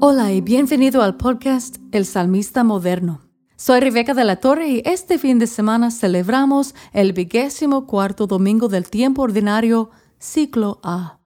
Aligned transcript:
Hola 0.00 0.30
y 0.30 0.40
bienvenido 0.40 1.02
al 1.02 1.16
podcast 1.16 1.78
El 1.90 2.06
Salmista 2.06 2.62
Moderno. 2.62 3.20
Soy 3.56 3.80
Rebeca 3.80 4.14
de 4.14 4.22
la 4.22 4.36
Torre 4.36 4.68
y 4.68 4.82
este 4.84 5.18
fin 5.18 5.40
de 5.40 5.48
semana 5.48 5.90
celebramos 5.90 6.76
el 6.92 7.12
vigésimo 7.12 7.84
cuarto 7.84 8.28
domingo 8.28 8.68
del 8.68 8.88
tiempo 8.88 9.22
ordinario, 9.22 9.90
ciclo 10.20 10.78
A. 10.84 11.18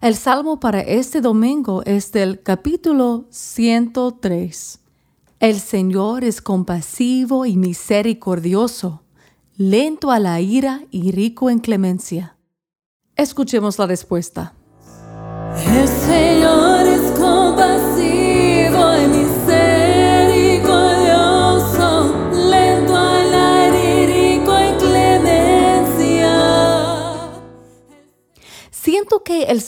El 0.00 0.14
salmo 0.14 0.60
para 0.60 0.80
este 0.80 1.20
domingo 1.20 1.82
es 1.84 2.12
del 2.12 2.40
capítulo 2.40 3.26
103. 3.30 4.78
El 5.40 5.58
Señor 5.58 6.22
es 6.22 6.40
compasivo 6.40 7.46
y 7.46 7.56
misericordioso, 7.56 9.02
lento 9.56 10.12
a 10.12 10.20
la 10.20 10.40
ira 10.40 10.82
y 10.92 11.10
rico 11.10 11.50
en 11.50 11.58
clemencia. 11.58 12.36
Escuchemos 13.16 13.76
la 13.80 13.88
respuesta. 13.88 14.54
El 15.66 15.88
Señor 15.88 16.86
es 16.86 17.10
compasivo 17.18 18.19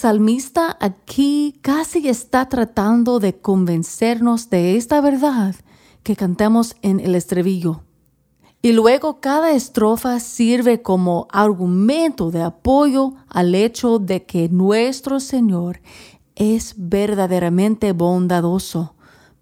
salmista 0.02 0.76
aquí 0.80 1.60
casi 1.62 2.08
está 2.08 2.48
tratando 2.48 3.20
de 3.20 3.38
convencernos 3.38 4.50
de 4.50 4.76
esta 4.76 5.00
verdad 5.00 5.54
que 6.02 6.16
cantamos 6.16 6.74
en 6.82 6.98
el 6.98 7.14
estribillo. 7.14 7.84
Y 8.62 8.72
luego 8.72 9.20
cada 9.20 9.52
estrofa 9.52 10.18
sirve 10.18 10.82
como 10.82 11.28
argumento 11.30 12.32
de 12.32 12.42
apoyo 12.42 13.14
al 13.28 13.54
hecho 13.54 14.00
de 14.00 14.24
que 14.24 14.48
nuestro 14.48 15.20
Señor 15.20 15.80
es 16.34 16.74
verdaderamente 16.76 17.92
bondadoso, 17.92 18.96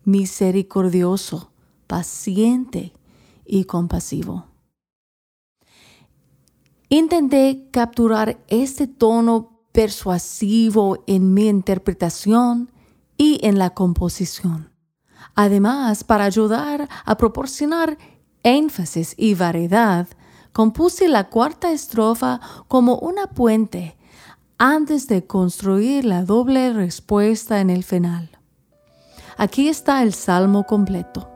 misericordioso, 0.04 1.52
paciente 1.86 2.92
y 3.46 3.64
compasivo. 3.64 4.44
Intenté 6.90 7.70
capturar 7.70 8.44
este 8.48 8.86
tono 8.86 9.59
persuasivo 9.80 11.04
en 11.06 11.32
mi 11.32 11.48
interpretación 11.48 12.70
y 13.16 13.38
en 13.40 13.58
la 13.58 13.70
composición. 13.70 14.70
Además, 15.34 16.04
para 16.04 16.26
ayudar 16.26 16.86
a 17.06 17.16
proporcionar 17.16 17.96
énfasis 18.42 19.14
y 19.16 19.32
variedad, 19.32 20.06
compuse 20.52 21.08
la 21.08 21.30
cuarta 21.30 21.72
estrofa 21.72 22.42
como 22.68 22.96
una 22.96 23.28
puente 23.28 23.96
antes 24.58 25.08
de 25.08 25.26
construir 25.26 26.04
la 26.04 26.26
doble 26.26 26.74
respuesta 26.74 27.62
en 27.62 27.70
el 27.70 27.82
final. 27.82 28.28
Aquí 29.38 29.70
está 29.70 30.02
el 30.02 30.12
salmo 30.12 30.66
completo. 30.66 31.26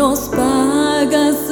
nos 0.00 0.30
pagas, 0.30 1.50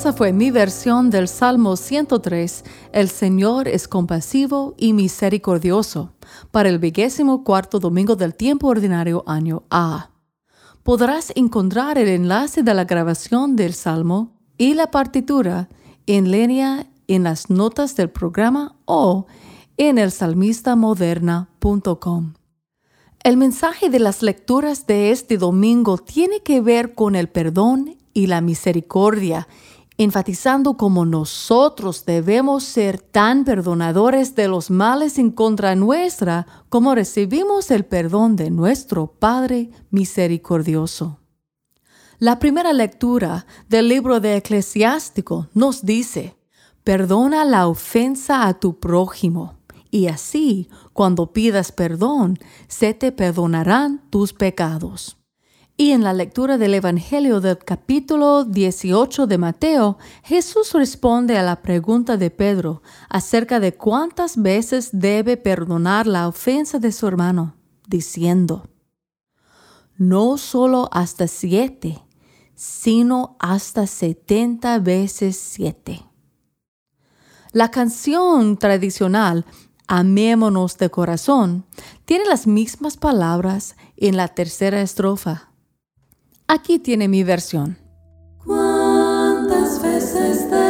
Esa 0.00 0.14
fue 0.14 0.32
mi 0.32 0.50
versión 0.50 1.10
del 1.10 1.28
Salmo 1.28 1.76
103, 1.76 2.64
El 2.94 3.10
Señor 3.10 3.68
es 3.68 3.86
compasivo 3.86 4.74
y 4.78 4.94
misericordioso, 4.94 6.14
para 6.50 6.70
el 6.70 6.78
vigésimo 6.78 7.44
cuarto 7.44 7.80
domingo 7.80 8.16
del 8.16 8.34
tiempo 8.34 8.68
ordinario 8.68 9.22
año 9.26 9.64
A. 9.68 10.08
Podrás 10.84 11.34
encontrar 11.36 11.98
el 11.98 12.08
enlace 12.08 12.62
de 12.62 12.72
la 12.72 12.84
grabación 12.84 13.56
del 13.56 13.74
Salmo 13.74 14.40
y 14.56 14.72
la 14.72 14.90
partitura 14.90 15.68
en 16.06 16.30
línea 16.30 16.86
en 17.06 17.24
las 17.24 17.50
notas 17.50 17.94
del 17.94 18.08
programa 18.08 18.76
o 18.86 19.26
en 19.76 19.98
el 19.98 20.12
salmistamoderna.com. 20.12 22.32
El 23.22 23.36
mensaje 23.36 23.90
de 23.90 23.98
las 23.98 24.22
lecturas 24.22 24.86
de 24.86 25.10
este 25.10 25.36
domingo 25.36 25.98
tiene 25.98 26.40
que 26.40 26.62
ver 26.62 26.94
con 26.94 27.16
el 27.16 27.28
perdón 27.28 27.98
y 28.14 28.28
la 28.28 28.40
misericordia 28.40 29.46
enfatizando 30.02 30.78
cómo 30.78 31.04
nosotros 31.04 32.06
debemos 32.06 32.64
ser 32.64 32.98
tan 32.98 33.44
perdonadores 33.44 34.34
de 34.34 34.48
los 34.48 34.70
males 34.70 35.18
en 35.18 35.30
contra 35.30 35.74
nuestra 35.74 36.46
como 36.70 36.94
recibimos 36.94 37.70
el 37.70 37.84
perdón 37.84 38.34
de 38.34 38.48
nuestro 38.48 39.08
Padre 39.08 39.70
misericordioso. 39.90 41.18
La 42.18 42.38
primera 42.38 42.72
lectura 42.72 43.44
del 43.68 43.88
libro 43.88 44.20
de 44.20 44.38
Eclesiástico 44.38 45.48
nos 45.52 45.84
dice, 45.84 46.34
perdona 46.82 47.44
la 47.44 47.66
ofensa 47.68 48.46
a 48.46 48.58
tu 48.58 48.80
prójimo, 48.80 49.58
y 49.90 50.06
así, 50.06 50.70
cuando 50.94 51.34
pidas 51.34 51.72
perdón, 51.72 52.38
se 52.68 52.94
te 52.94 53.12
perdonarán 53.12 54.00
tus 54.08 54.32
pecados. 54.32 55.19
Y 55.80 55.92
en 55.92 56.04
la 56.04 56.12
lectura 56.12 56.58
del 56.58 56.74
Evangelio 56.74 57.40
del 57.40 57.56
capítulo 57.56 58.44
18 58.44 59.26
de 59.26 59.38
Mateo, 59.38 59.96
Jesús 60.22 60.74
responde 60.74 61.38
a 61.38 61.42
la 61.42 61.62
pregunta 61.62 62.18
de 62.18 62.30
Pedro 62.30 62.82
acerca 63.08 63.60
de 63.60 63.72
cuántas 63.72 64.36
veces 64.36 64.90
debe 64.92 65.38
perdonar 65.38 66.06
la 66.06 66.28
ofensa 66.28 66.78
de 66.78 66.92
su 66.92 67.06
hermano, 67.06 67.56
diciendo, 67.88 68.68
no 69.96 70.36
solo 70.36 70.90
hasta 70.92 71.26
siete, 71.26 72.04
sino 72.54 73.38
hasta 73.38 73.86
setenta 73.86 74.78
veces 74.80 75.38
siete. 75.38 76.04
La 77.52 77.70
canción 77.70 78.58
tradicional 78.58 79.46
Amémonos 79.92 80.78
de 80.78 80.88
corazón 80.88 81.64
tiene 82.04 82.26
las 82.26 82.46
mismas 82.46 82.96
palabras 82.96 83.74
en 83.96 84.16
la 84.16 84.28
tercera 84.28 84.82
estrofa 84.82 85.49
Aquí 86.52 86.80
tiene 86.80 87.06
mi 87.06 87.22
versión. 87.22 87.78
¿Cuántas 88.44 89.80
veces 89.80 90.50
debo 90.50 90.69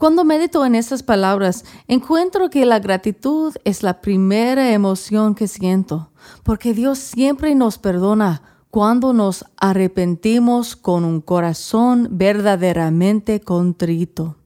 Cuando 0.00 0.24
medito 0.24 0.64
en 0.64 0.76
esas 0.76 1.02
palabras, 1.02 1.62
encuentro 1.86 2.48
que 2.48 2.64
la 2.64 2.78
gratitud 2.78 3.54
es 3.64 3.82
la 3.82 4.00
primera 4.00 4.72
emoción 4.72 5.34
que 5.34 5.46
siento, 5.46 6.10
porque 6.42 6.72
Dios 6.72 6.98
siempre 6.98 7.54
nos 7.54 7.76
perdona 7.76 8.40
cuando 8.70 9.12
nos 9.12 9.44
arrepentimos 9.58 10.74
con 10.74 11.04
un 11.04 11.20
corazón 11.20 12.08
verdaderamente 12.12 13.42
contrito. 13.42 14.36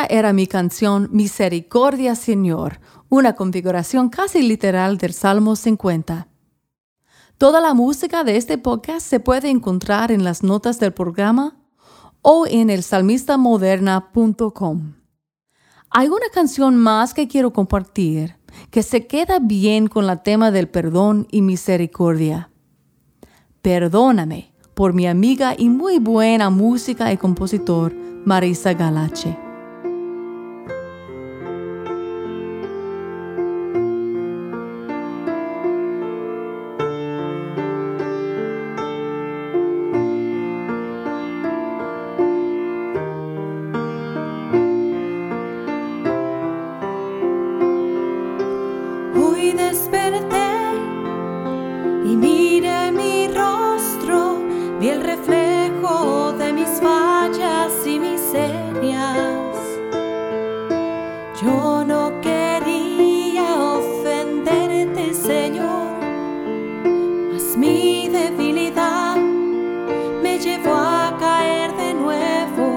Era 0.09 0.33
mi 0.33 0.47
canción 0.47 1.09
Misericordia 1.11 2.15
Señor, 2.15 2.79
una 3.09 3.35
configuración 3.35 4.09
casi 4.09 4.41
literal 4.41 4.97
del 4.97 5.13
Salmo 5.13 5.55
50. 5.55 6.27
Toda 7.37 7.61
la 7.61 7.73
música 7.73 8.23
de 8.23 8.37
este 8.37 8.57
podcast 8.57 9.05
se 9.05 9.19
puede 9.19 9.49
encontrar 9.49 10.11
en 10.11 10.23
las 10.23 10.43
notas 10.43 10.79
del 10.79 10.93
programa 10.93 11.57
o 12.21 12.47
en 12.47 12.69
el 12.69 12.83
salmistamoderna.com. 12.83 14.93
Hay 15.89 16.07
una 16.07 16.29
canción 16.33 16.77
más 16.77 17.13
que 17.13 17.27
quiero 17.27 17.51
compartir 17.53 18.37
que 18.71 18.81
se 18.81 19.07
queda 19.07 19.39
bien 19.39 19.87
con 19.87 20.09
el 20.09 20.21
tema 20.21 20.51
del 20.51 20.69
perdón 20.69 21.27
y 21.31 21.41
misericordia. 21.41 22.49
Perdóname 23.61 24.53
por 24.73 24.93
mi 24.93 25.07
amiga 25.07 25.55
y 25.57 25.69
muy 25.69 25.99
buena 25.99 26.49
música 26.49 27.11
y 27.11 27.17
compositor 27.17 27.93
Marisa 28.25 28.73
Galache. 28.73 29.42
vi 54.83 54.89
el 54.89 55.01
reflejo 55.01 56.33
de 56.33 56.51
mis 56.51 56.71
fallas 56.81 57.71
y 57.85 57.99
miserias. 57.99 59.55
Yo 61.41 61.85
no 61.85 62.11
quería 62.21 63.45
ofenderte, 63.79 65.13
Señor, 65.13 65.87
mas 67.31 67.55
mi 67.55 68.09
debilidad 68.09 69.15
me 70.21 70.37
llevó 70.37 70.75
a 70.75 71.15
caer 71.17 71.69
de 71.81 71.93
nuevo. 72.03 72.67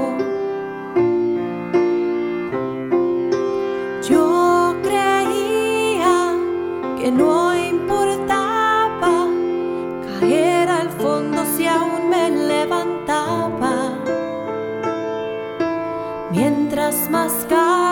Yo 4.09 4.77
creía 4.87 6.17
que 6.99 7.11
no 7.11 7.33
importaba 7.73 9.29
caer. 10.21 10.46
just 16.87 17.11
my 17.11 17.27
sky. 17.27 17.86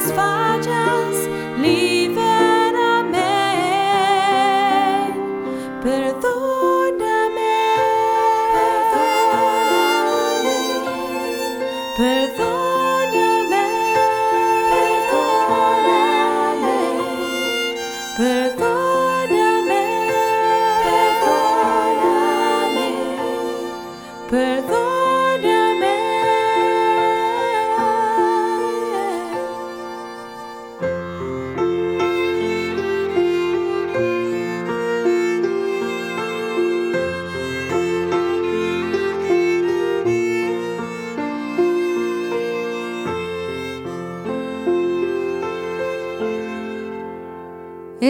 satisfy, 0.00 0.62
just 0.62 1.28
leave. 1.60 1.99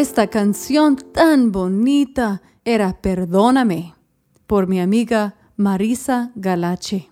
Esta 0.00 0.28
canción 0.28 0.96
tan 0.96 1.52
bonita 1.52 2.40
era 2.64 3.02
Perdóname 3.02 3.94
por 4.46 4.66
mi 4.66 4.80
amiga 4.80 5.34
Marisa 5.56 6.32
Galache. 6.36 7.10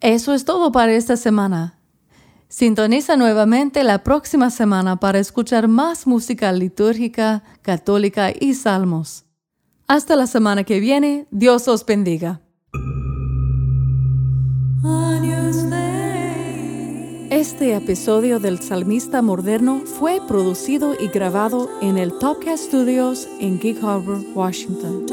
Eso 0.00 0.34
es 0.34 0.44
todo 0.44 0.72
para 0.72 0.94
esta 0.94 1.16
semana. 1.16 1.78
Sintoniza 2.48 3.16
nuevamente 3.16 3.84
la 3.84 4.02
próxima 4.02 4.50
semana 4.50 4.96
para 4.96 5.20
escuchar 5.20 5.68
más 5.68 6.08
música 6.08 6.50
litúrgica, 6.50 7.44
católica 7.62 8.32
y 8.32 8.54
salmos. 8.54 9.24
Hasta 9.86 10.16
la 10.16 10.26
semana 10.26 10.64
que 10.64 10.80
viene, 10.80 11.28
Dios 11.30 11.68
os 11.68 11.86
bendiga. 11.86 12.40
Este 17.32 17.74
episodio 17.74 18.40
del 18.40 18.60
Salmista 18.60 19.22
Moderno 19.22 19.84
fue 19.86 20.20
producido 20.28 20.94
y 21.00 21.08
grabado 21.08 21.70
en 21.80 21.96
el 21.96 22.12
Topcast 22.18 22.64
Studios 22.64 23.26
en 23.40 23.58
Gig 23.58 23.82
Harbor, 23.82 24.22
Washington. 24.34 25.06